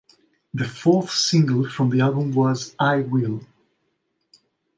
[0.55, 3.45] The fourth single from the album was "I Will".